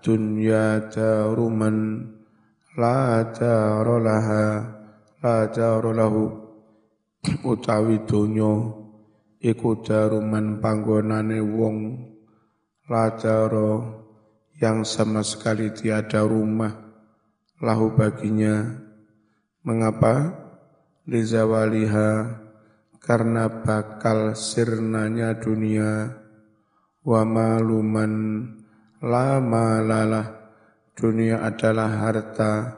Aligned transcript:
dunya 0.00 0.88
daruman 0.88 2.08
la 2.76 3.24
dara 3.30 3.96
laha 4.00 4.44
la 5.20 5.36
dara 5.52 5.92
lahu. 5.92 6.24
Utawi 7.44 8.00
donya 8.08 8.72
iku 9.44 9.84
daruman 9.84 10.56
panggonane 10.60 11.40
wong 11.44 11.76
la 12.88 13.12
dara 13.12 14.00
yang 14.60 14.84
sama 14.88 15.20
sekali 15.20 15.72
tiada 15.72 16.24
rumah 16.24 16.72
lahu 17.60 17.92
baginya. 17.92 18.64
Mengapa? 19.60 20.40
Lizawaliha 21.04 22.38
karena 23.00 23.48
bakal 23.64 24.32
sirnanya 24.32 25.36
dunia. 25.36 26.16
Wa 27.00 27.24
maluman 27.24 28.12
la 29.00 29.40
malalah 29.40 30.28
dunia 30.92 31.40
adalah 31.40 31.88
harta 31.88 32.76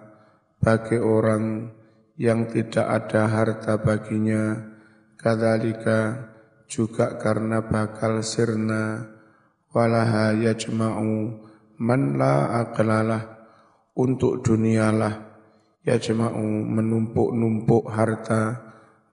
bagi 0.62 0.95
orang 1.03 1.75
yang 2.15 2.47
tidak 2.47 2.87
ada 2.87 3.27
harta 3.27 3.83
baginya. 3.83 4.71
Kadzalika 5.19 6.31
juga 6.71 7.19
karena 7.19 7.67
bakal 7.67 8.23
sirna. 8.23 9.11
Walaha 9.75 10.37
yajma'u 10.37 11.43
man 11.83 12.15
la 12.15 12.61
aqlalah 12.62 13.23
untuk 13.98 14.45
dunialah 14.47 15.33
yajma'u 15.83 16.45
menumpuk-numpuk 16.70 17.89
harta 17.89 18.62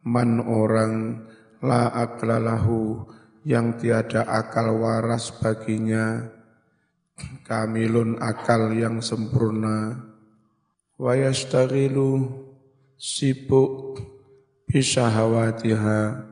man 0.06 0.44
orang 0.44 1.26
la 1.64 1.88
aqlalahu 1.90 3.08
yang 3.48 3.80
tiada 3.80 4.28
akal 4.28 4.78
waras 4.84 5.32
baginya 5.40 6.39
kamilun 7.50 8.22
akal 8.22 8.70
yang 8.76 9.02
sempurna. 9.02 9.98
Wa 11.00 11.16
yastaghilu 11.16 12.30
sibuk 13.00 13.98
bisahawatiha 14.70 16.30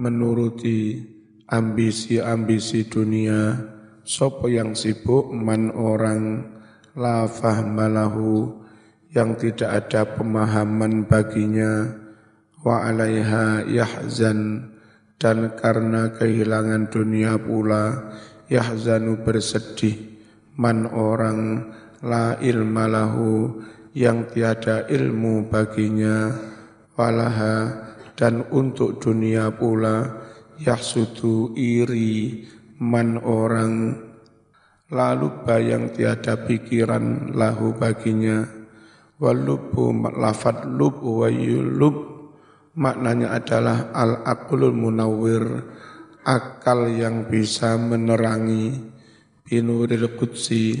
menuruti 0.00 0.98
ambisi-ambisi 1.46 2.90
dunia. 2.90 3.70
Sopo 4.02 4.50
yang 4.50 4.74
sibuk 4.74 5.30
man 5.30 5.70
orang 5.70 6.42
la 6.98 7.30
fahmalahu 7.30 8.60
yang 9.14 9.38
tidak 9.38 9.86
ada 9.86 10.02
pemahaman 10.18 11.06
baginya. 11.06 12.02
Wa 12.66 12.90
alaiha 12.90 13.66
yahzan 13.70 14.70
dan 15.22 15.54
karena 15.54 16.10
kehilangan 16.18 16.90
dunia 16.90 17.38
pula 17.38 18.10
yahzanu 18.50 19.22
bersedih 19.22 20.11
man 20.58 20.88
orang 20.90 21.70
la 22.02 22.36
ilma 22.42 22.88
lahu 22.90 23.62
yang 23.92 24.28
tiada 24.32 24.88
ilmu 24.88 25.48
baginya 25.52 26.32
walaha 26.96 27.88
dan 28.16 28.44
untuk 28.52 29.00
dunia 29.00 29.52
pula 29.52 30.08
yahsudu 30.60 31.56
iri 31.56 32.44
man 32.82 33.18
orang 33.22 33.96
lalu 34.92 35.32
bayang 35.48 35.90
tiada 35.96 36.36
pikiran 36.44 37.32
lahu 37.32 37.72
baginya. 37.72 38.44
Walubu 39.22 39.94
lafat 40.18 40.66
lub 40.66 40.98
wa 40.98 41.30
yulub 41.30 41.94
maknanya 42.74 43.38
adalah 43.38 43.94
al-aqlul 43.94 44.74
munawwir 44.74 45.62
akal 46.26 46.90
yang 46.90 47.30
bisa 47.30 47.78
menerangi 47.78 48.91
binuril 49.42 50.14
qudsi 50.16 50.78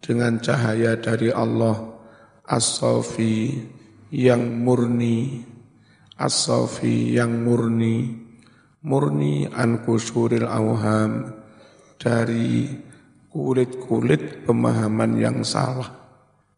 dengan 0.00 0.38
cahaya 0.38 0.96
dari 1.00 1.32
Allah 1.32 1.96
as-safi 2.46 3.58
yang 4.14 4.62
murni 4.62 5.42
as-safi 6.16 7.16
yang 7.16 7.42
murni 7.42 8.26
murni 8.86 9.50
an 9.50 9.82
kusuril 9.82 10.46
awham 10.46 11.34
dari 11.98 12.70
kulit-kulit 13.34 14.46
pemahaman 14.46 15.18
yang 15.18 15.38
salah. 15.42 15.90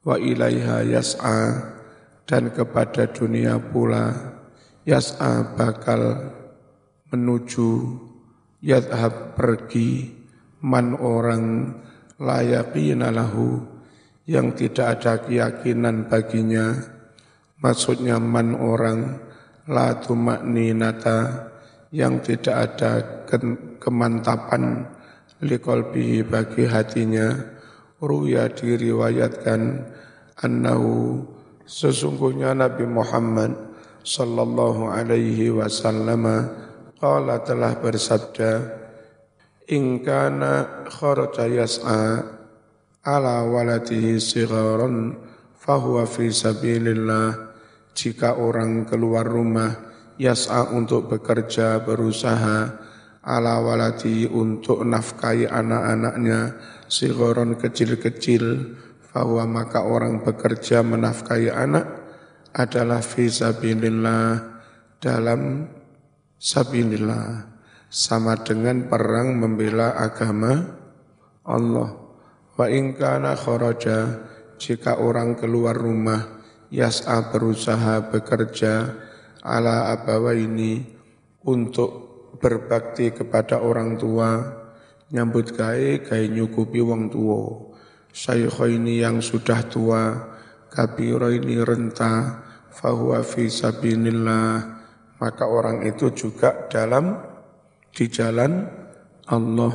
Wa 0.04 0.14
ilaiha 0.20 0.84
yas'a 0.86 1.40
dan 2.28 2.52
kepada 2.52 3.08
dunia 3.10 3.56
pula 3.58 4.12
yas'a 4.84 5.56
bakal 5.56 6.32
menuju 7.08 7.96
yadhab 8.60 9.32
pergi 9.34 10.17
man 10.62 10.98
orang 10.98 11.74
layaqina 12.18 13.14
lahu 13.14 13.62
yang 14.28 14.52
tidak 14.52 15.00
ada 15.00 15.24
keyakinan 15.24 16.10
baginya. 16.10 16.76
Maksudnya 17.58 18.22
man 18.22 18.54
orang 18.54 19.18
la 19.66 19.98
tumakninata 19.98 21.50
yang 21.90 22.20
tidak 22.22 22.56
ada 22.78 22.92
kemantapan 23.80 24.86
liqalbihi 25.42 26.26
bagi 26.26 26.68
hatinya. 26.68 27.56
Ruya 27.98 28.46
diriwayatkan 28.46 29.82
annahu 30.38 31.18
sesungguhnya 31.66 32.54
Nabi 32.54 32.86
Muhammad 32.86 33.58
sallallahu 34.06 34.86
alaihi 34.86 35.50
wasallam 35.50 36.22
qala 37.02 37.42
telah 37.42 37.74
bersabda 37.82 38.77
in 39.68 40.00
kana 40.00 40.88
kharaja 40.88 41.44
yas'a 41.44 42.24
ala 43.04 43.44
waladihi 43.44 44.16
sigharan 44.16 45.16
fahuwa 45.60 46.08
fi 46.08 46.32
sabilillah. 46.32 47.52
Jika 47.92 48.38
orang 48.38 48.86
keluar 48.88 49.26
rumah 49.26 49.74
yas'a 50.16 50.72
untuk 50.72 51.10
bekerja 51.12 51.82
berusaha 51.84 52.78
ala 53.28 53.60
waladi 53.60 54.24
untuk 54.24 54.86
nafkahi 54.86 55.44
anak-anaknya 55.50 56.56
sigharan 56.88 57.58
kecil-kecil 57.60 58.72
fahuwa 59.12 59.44
maka 59.44 59.84
orang 59.84 60.22
bekerja 60.22 60.80
menafkahi 60.86 61.50
anak 61.52 61.84
adalah 62.54 63.02
fi 63.02 63.28
sabilillah 63.28 64.46
dalam 65.02 65.66
sabilillah 66.38 67.57
sama 67.88 68.36
dengan 68.44 68.84
perang 68.86 69.36
membela 69.40 69.96
agama 69.96 70.76
Allah. 71.44 71.96
Wa 72.54 72.68
in 72.68 72.92
kana 72.92 73.32
kharaja 73.32 74.28
jika 74.60 75.00
orang 75.00 75.40
keluar 75.40 75.72
rumah 75.72 76.38
yas'a 76.68 77.32
berusaha 77.32 78.12
bekerja 78.12 78.92
ala 79.40 79.92
abawa 79.96 80.36
ini 80.36 80.84
untuk 81.48 82.08
berbakti 82.36 83.10
kepada 83.14 83.64
orang 83.64 83.96
tua 83.96 84.36
nyambut 85.08 85.56
gawe 85.56 86.04
gawe 86.04 86.24
nyukupi 86.28 86.84
wong 86.84 87.08
tua 87.08 87.72
ini 88.68 89.00
yang 89.00 89.22
sudah 89.24 89.64
tua 89.70 90.02
kabiro 90.68 91.32
ini 91.32 91.56
renta 91.64 92.44
fahuwa 92.68 93.24
fi 93.24 93.48
maka 95.18 95.44
orang 95.48 95.86
itu 95.88 96.12
juga 96.14 96.68
dalam 96.68 97.27
di 97.98 98.06
jalan 98.06 98.62
Allah. 99.26 99.74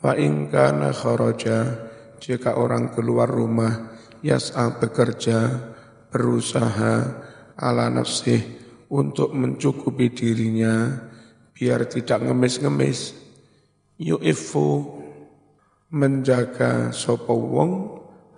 Wa 0.00 0.16
in 0.16 0.48
kana 0.48 0.96
kharaja 0.96 1.76
jika 2.16 2.56
orang 2.56 2.88
keluar 2.96 3.28
rumah 3.28 3.92
yas'a 4.24 4.80
bekerja 4.80 5.60
berusaha 6.08 7.20
ala 7.60 7.92
nafsih 7.92 8.40
untuk 8.88 9.36
mencukupi 9.36 10.08
dirinya 10.08 11.04
biar 11.52 11.84
tidak 11.84 12.24
ngemis-ngemis. 12.24 13.12
Yu'ifu 14.00 14.96
menjaga 15.92 16.96
sopo 16.96 17.36
wong 17.36 17.72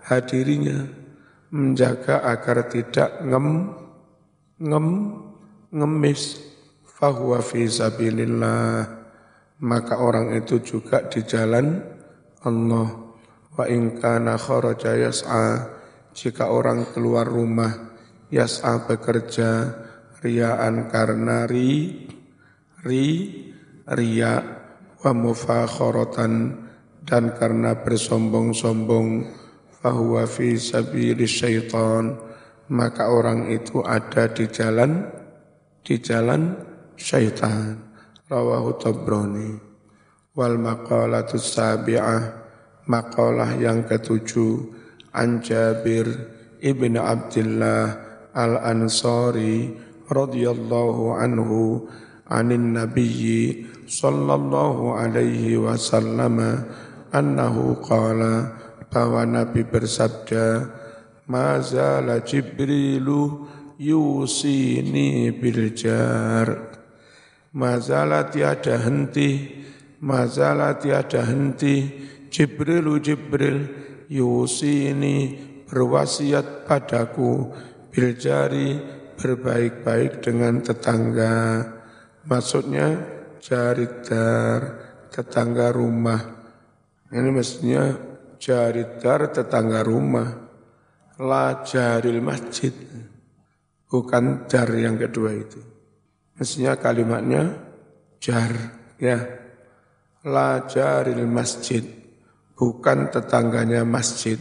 hadirinya 0.03 0.83
menjaga 1.55 2.27
agar 2.27 2.67
tidak 2.67 3.23
ngem 3.23 3.71
ngem 4.59 4.87
ngemis. 5.71 6.51
Fahuwa 6.83 7.43
fi 7.43 7.67
sabilillah 7.67 9.02
maka 9.63 10.03
orang 10.03 10.35
itu 10.35 10.59
juga 10.59 11.07
di 11.07 11.23
jalan 11.23 11.79
Allah. 12.43 13.15
Wa 13.53 13.69
in 13.69 14.01
kana 14.01 14.35
kharaja 14.41 14.97
yas'a 14.99 15.71
jika 16.17 16.51
orang 16.51 16.91
keluar 16.91 17.29
rumah 17.29 17.95
yas'a 18.33 18.89
bekerja 18.89 19.77
riaan 20.25 20.89
karena 20.89 21.45
ri 21.45 22.09
ri 22.83 23.07
ria 23.93 24.35
wa 25.05 25.13
mufakharatan 25.13 26.33
dan 27.05 27.35
karena 27.37 27.77
bersombong-sombong 27.83 29.27
fahuwa 29.83 30.25
fi 30.25 30.55
sabilis 30.57 31.43
syaitan 31.43 32.15
maka 32.71 33.11
orang 33.11 33.51
itu 33.51 33.83
ada 33.83 34.31
di 34.31 34.47
jalan 34.49 35.11
di 35.83 35.99
jalan 35.99 36.57
syaitan 36.95 37.92
rawahu 38.33 38.81
tabrani. 38.81 39.61
Wal 40.33 40.57
maqalatus 40.57 41.53
sabi'ah 41.53 42.41
makalah 42.89 43.53
yang 43.61 43.85
ketujuh 43.85 44.81
An 45.13 45.45
Jabir 45.45 46.09
ibn 46.65 46.97
Abdullah 46.97 48.01
al-Ansari 48.33 49.77
radhiyallahu 50.09 51.13
anhu 51.21 51.85
anin 52.33 52.73
nabiyyi 52.73 53.69
sallallahu 53.85 54.97
alaihi 54.97 55.61
wasallam 55.61 56.65
annahu 57.13 57.77
qala 57.85 58.57
bahwa 58.89 59.29
Nabi 59.29 59.69
bersabda 59.69 60.65
mazala 61.29 62.25
Jibrilu 62.25 63.53
yusini 63.77 65.29
bil 65.37 65.77
jar 65.77 66.81
mazala 67.53 68.33
tiada 68.33 68.81
henti 68.81 69.63
mazala 70.03 70.77
tiada 70.77 71.23
henti. 71.25 72.09
Jibrilu 72.33 72.97
Jibril 72.97 73.69
yusini 74.09 75.37
berwasiat 75.69 76.65
padaku 76.65 77.53
biljari 77.93 78.81
berbaik-baik 79.21 80.25
dengan 80.25 80.65
tetangga. 80.65 81.61
Maksudnya 82.25 82.89
jaridar 83.37 84.61
tetangga 85.13 85.77
rumah. 85.77 86.21
Ini 87.13 87.29
mestinya 87.29 87.93
jaridar 88.41 89.29
tetangga 89.29 89.85
rumah. 89.85 90.29
La 91.21 91.61
jaril 91.69 92.25
masjid. 92.25 92.73
Bukan 93.93 94.49
jar 94.49 94.73
yang 94.73 94.97
kedua 94.97 95.37
itu 95.37 95.72
mestinya 96.37 96.77
kalimatnya 96.79 97.53
jar 98.23 98.53
ya. 98.97 99.19
La 100.23 100.71
jaril 100.71 101.27
masjid 101.27 101.83
bukan 102.55 103.11
tetangganya 103.11 103.83
masjid. 103.83 104.39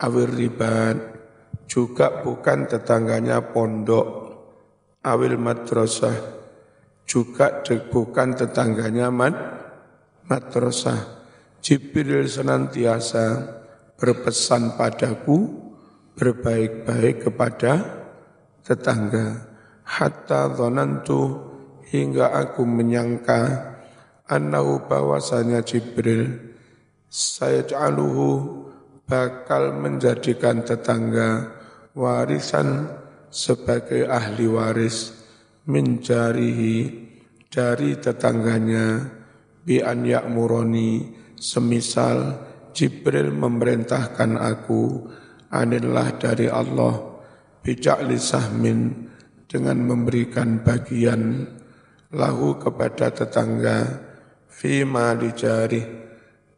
Awir 0.00 0.32
ribat 0.32 0.96
juga 1.64 2.20
bukan 2.20 2.68
tetangganya 2.68 3.40
pondok. 3.52 4.28
Awil 5.00 5.40
madrasah 5.40 6.40
juga 7.08 7.64
bukan 7.64 8.36
tetangganya 8.36 9.08
mad, 9.08 9.34
madrasah. 10.28 11.18
Jibril 11.60 12.24
senantiasa 12.24 13.56
berpesan 14.00 14.80
padaku 14.80 15.48
berbaik-baik 16.16 17.28
kepada 17.28 17.72
tetangga 18.64 19.49
hatta 19.90 20.54
dhanantu 20.54 21.50
hingga 21.90 22.30
aku 22.30 22.62
menyangka 22.62 23.74
annahu 24.30 24.86
bahwasanya 24.86 25.66
Jibril 25.66 26.54
saya 27.10 27.66
bakal 29.10 29.74
menjadikan 29.74 30.62
tetangga 30.62 31.50
warisan 31.98 32.86
sebagai 33.34 34.06
ahli 34.06 34.46
waris 34.46 35.10
mencarihi 35.66 37.10
dari 37.50 37.98
tetangganya 37.98 39.10
bi 39.66 39.82
an 39.82 40.06
semisal 41.34 42.46
Jibril 42.70 43.34
memerintahkan 43.34 44.38
aku 44.38 45.10
anillah 45.50 46.14
dari 46.14 46.46
Allah 46.46 46.94
bijak 47.66 48.06
sahmin 48.22 49.09
dengan 49.50 49.82
memberikan 49.82 50.62
bagian 50.62 51.42
lahu 52.14 52.54
kepada 52.62 53.10
tetangga 53.10 53.98
fi 54.46 54.86
mali 54.86 55.34
jari 55.34 55.82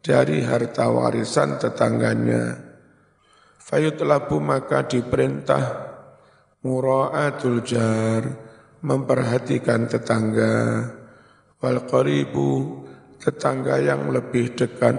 dari 0.04 0.44
harta 0.44 0.92
warisan 0.92 1.56
tetangganya. 1.56 2.60
Fayutlabu 3.56 4.36
maka 4.44 4.84
diperintah 4.84 5.64
mura'atul 6.60 7.64
jar, 7.64 8.22
memperhatikan 8.84 9.88
tetangga, 9.88 10.84
wal 11.62 11.80
qaribu, 11.88 12.84
tetangga 13.16 13.78
yang 13.80 14.10
lebih 14.12 14.52
dekat, 14.52 14.98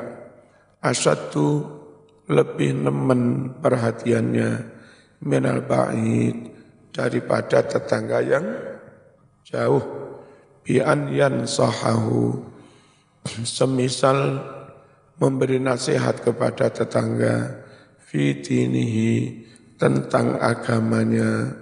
asatu 0.79 1.61
lebih 2.31 2.87
nemen 2.87 3.53
perhatiannya, 3.59 4.51
minal 5.27 5.61
ba'id, 5.67 6.52
daripada 6.93 7.65
tetangga 7.65 8.21
yang 8.21 8.45
jauh, 9.43 9.81
bi'an 10.61 11.09
yan 11.09 11.49
sahahu, 11.49 12.39
semisal 13.43 14.39
memberi 15.17 15.57
nasihat 15.57 16.21
kepada 16.21 16.69
tetangga, 16.69 17.65
fitinihi 18.05 19.43
tentang 19.81 20.37
agamanya. 20.37 21.59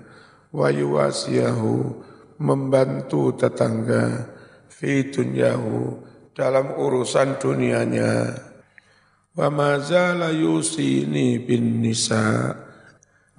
Wa 0.52 0.68
yuwasiyahu 0.68 2.04
membantu 2.44 3.32
tetangga 3.40 4.28
fi 4.68 5.08
dunyahu 5.08 5.96
dalam 6.36 6.76
urusan 6.76 7.40
dunianya. 7.40 8.36
Wa 9.32 9.48
mazala 9.48 10.36
yusini 10.36 11.40
bin 11.40 11.80
nisa 11.80 12.52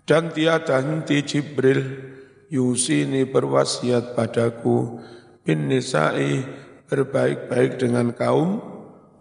dan 0.08 0.34
tiada 0.34 0.82
henti 0.82 1.22
Jibril 1.22 1.80
yusini 2.52 3.24
berwasiat 3.24 4.18
padaku 4.18 5.00
bin 5.46 5.70
nisa'i 5.70 6.42
berbaik-baik 6.90 7.80
dengan 7.80 8.12
kaum 8.12 8.60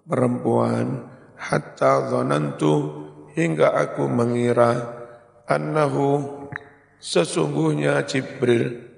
perempuan 0.04 1.08
hatta 1.40 2.12
dhanantu 2.12 3.08
hingga 3.32 3.72
aku 3.72 4.06
mengira 4.12 5.02
annahu 5.48 6.42
sesungguhnya 7.02 8.04
Jibril. 8.06 8.92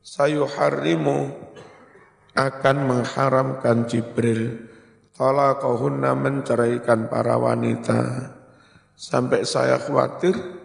Sayuharrimu 0.00 1.28
akan 2.32 2.76
mengharamkan 2.88 3.84
Jibril. 3.84 4.70
Talaqahunna 5.12 6.16
menceraikan 6.16 7.12
para 7.12 7.36
wanita. 7.36 8.32
Sampai 8.96 9.44
saya 9.44 9.76
khawatir 9.76 10.59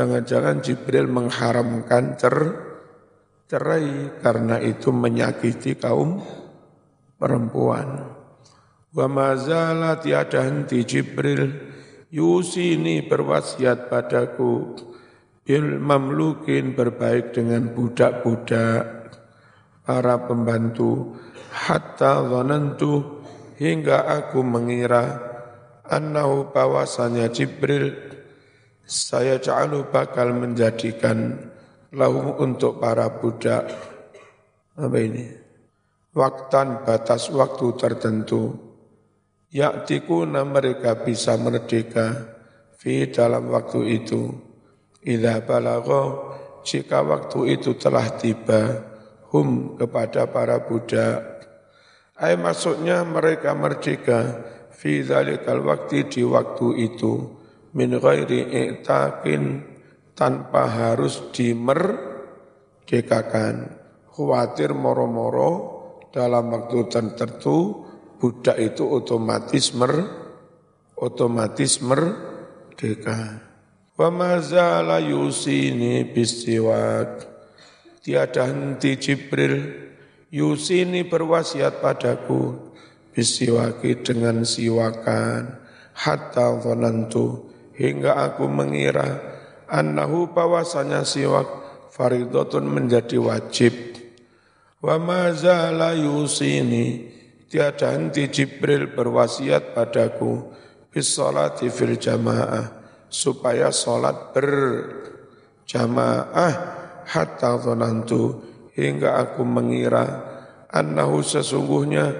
jangan-jangan 0.00 0.64
Jibril 0.64 1.12
mengharamkan 1.12 2.16
cer 2.16 2.56
cerai 3.52 4.16
karena 4.24 4.56
itu 4.56 4.88
menyakiti 4.88 5.76
kaum 5.76 6.24
perempuan. 7.20 8.08
Wa 8.96 9.06
mazala 9.12 10.00
tiada 10.00 10.40
henti 10.40 10.88
Jibril 10.88 11.52
Yusini 12.08 13.04
berwasiat 13.04 13.92
padaku 13.92 14.72
bil 15.44 15.76
mamlukin 15.76 16.72
berbaik 16.72 17.36
dengan 17.36 17.76
budak-budak 17.76 19.12
para 19.84 20.16
pembantu. 20.24 21.20
Hatta 21.52 22.24
dhanantu 22.24 23.20
hingga 23.60 24.08
aku 24.08 24.40
mengira 24.40 25.20
annahu 25.84 26.48
bahwasanya 26.54 27.28
Jibril 27.28 28.09
saya 28.90 29.38
ja'alu 29.38 29.86
bakal 29.94 30.34
menjadikan 30.34 31.38
lahu 31.94 32.42
untuk 32.42 32.82
para 32.82 33.06
budak 33.22 33.70
apa 34.74 34.98
ini 34.98 35.30
waktan 36.10 36.82
batas 36.82 37.30
waktu 37.30 37.70
tertentu 37.78 38.70
Yaktikuna 39.50 40.46
mereka 40.46 40.94
bisa 41.02 41.34
merdeka 41.34 42.38
fi 42.78 43.10
dalam 43.10 43.50
waktu 43.50 43.98
itu. 43.98 44.30
Idza 45.02 45.42
balagha 45.42 46.02
jika 46.62 47.02
waktu 47.02 47.58
itu 47.58 47.74
telah 47.74 48.14
tiba 48.14 48.78
hum 49.34 49.74
kepada 49.74 50.30
para 50.30 50.62
budak. 50.62 51.50
Ay 52.14 52.38
maksudnya 52.38 53.02
mereka 53.02 53.50
merdeka 53.58 54.38
fi 54.70 55.02
dzalikal 55.02 55.66
waktu 55.66 56.06
di 56.06 56.22
waktu 56.22 56.86
itu 56.86 57.39
min 57.74 57.98
ghairi 57.98 58.46
i'taqin 58.50 59.62
tanpa 60.18 60.66
harus 60.68 61.22
dimerdekakan. 61.32 63.78
Khawatir 64.10 64.74
moro-moro 64.76 65.78
dalam 66.12 66.52
waktu 66.52 66.92
tertentu 66.92 67.88
budak 68.20 68.60
itu 68.60 68.84
otomatis 68.84 69.72
mer 69.72 70.04
otomatis 71.00 71.80
merdeka. 71.80 73.40
Wa 73.96 74.12
mazala 74.12 75.00
yusini 75.00 76.04
bistiwak. 76.04 77.32
Tiada 78.00 78.48
henti 78.48 78.96
Jibril 78.96 79.76
yusini 80.32 81.04
berwasiat 81.04 81.84
padaku 81.84 82.56
bisiwaki 83.12 84.00
dengan 84.00 84.40
siwakan 84.40 85.60
hatta 85.92 86.64
dhanantu 86.64 87.49
hingga 87.80 88.28
aku 88.28 88.44
mengira 88.44 89.16
annahu 89.64 90.28
bahwasanya 90.28 91.08
siwak 91.08 91.48
faridotun 91.96 92.68
menjadi 92.68 93.16
wajib. 93.16 93.72
Wa 94.84 95.00
mazala 95.00 95.96
yusini 95.96 97.16
Tiada 97.50 97.98
henti 97.98 98.30
Jibril 98.30 98.94
berwasiat 98.94 99.74
padaku 99.74 100.54
bis 100.94 101.18
salati 101.18 101.66
fil 101.66 101.98
jamaah 101.98 102.78
supaya 103.10 103.74
salat 103.74 104.30
berjamaah 104.30 106.54
hatta 107.10 107.58
dhanantu 107.58 108.38
hingga 108.78 109.18
aku 109.18 109.42
mengira 109.42 110.06
annahu 110.70 111.26
sesungguhnya 111.26 112.14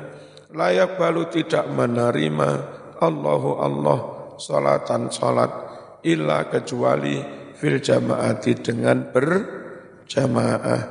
layak 0.50 0.98
balu 0.98 1.30
tidak 1.30 1.70
menerima 1.70 2.50
Allahu 2.98 3.62
Allah 3.62 4.19
salatan 4.40 5.12
salat 5.12 5.52
illa 6.00 6.48
kecuali 6.48 7.20
fil 7.60 7.78
jamaati 7.78 8.52
dengan 8.56 9.12
berjamaah. 9.12 10.82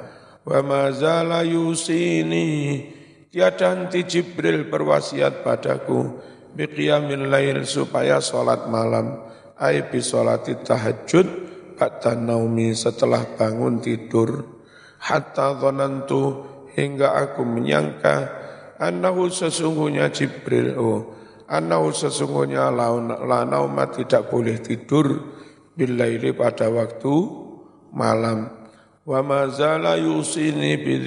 Wa 0.46 0.60
ma 0.62 0.94
zala 0.94 1.42
yusini 1.42 2.86
tiada 3.34 3.74
henti 3.74 4.06
Jibril 4.06 4.70
berwasiat 4.70 5.42
padaku 5.42 6.22
biqiyamil 6.54 7.28
lail 7.28 7.66
supaya 7.66 8.22
salat 8.22 8.70
malam 8.70 9.26
ai 9.58 9.84
bi 9.90 10.00
salati 10.00 10.56
tahajud 10.62 11.28
ba'da 11.76 12.14
naumi 12.14 12.78
setelah 12.78 13.26
bangun 13.34 13.82
tidur. 13.82 14.62
Hatta 15.00 15.56
dhanantu 15.56 16.44
hingga 16.76 17.16
aku 17.16 17.48
menyangka 17.48 18.30
annahu 18.78 19.32
sesungguhnya 19.32 20.12
Jibril 20.12 20.76
oh 20.76 21.02
annahu 21.50 21.90
sesungguhnya 21.90 22.70
la 22.70 23.42
nauma 23.44 23.90
tidak 23.90 24.30
boleh 24.30 24.62
tidur 24.62 25.18
billaili 25.74 26.32
pada 26.38 26.70
waktu 26.70 27.14
malam. 27.90 28.54
Wa 29.10 29.26
ma 29.26 29.50
zala 29.50 29.98
yusini 29.98 30.78
bi 30.78 31.02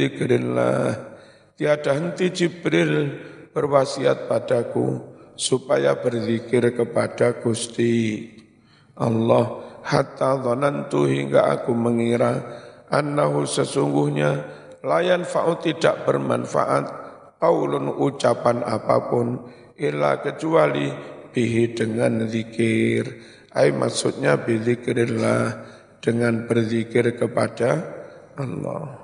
tiada 1.54 1.94
henti 1.94 2.34
Jibril 2.34 3.14
berwasiat 3.54 4.26
padaku 4.26 4.98
supaya 5.38 5.94
berzikir 6.02 6.74
kepada 6.74 7.38
Gusti 7.38 8.26
Allah. 8.98 9.70
Hatta 9.82 10.38
dhanantu 10.38 11.10
hingga 11.10 11.58
aku 11.58 11.74
mengira 11.74 12.38
annahu 12.86 13.42
sesungguhnya 13.42 14.46
layan 14.86 15.26
fa'u 15.26 15.58
tidak 15.58 16.06
bermanfaat 16.06 16.86
qaulun 17.42 17.90
ucapan 17.90 18.62
apa 18.62 19.10
pun 19.10 19.42
illa 19.80 20.20
kecuali 20.20 20.88
bihi 21.32 21.72
dengan 21.72 22.28
zikir. 22.28 23.04
Ay 23.52 23.72
maksudnya 23.72 24.40
bizikrillah 24.40 25.44
dengan 26.00 26.48
berzikir 26.48 27.14
kepada 27.16 27.84
Allah 28.36 29.00